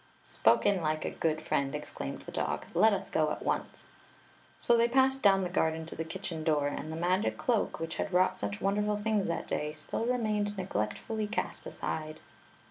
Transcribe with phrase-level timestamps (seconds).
[0.23, 3.83] "Spoken like a good friend!" exclaimed the dog." Let us go at once."
[4.57, 7.97] So they passed down the garden to the kitohen door, and the magic cloak, which
[7.97, 12.19] had wrought such wonderful things that day, still remained neglectfully cast aside.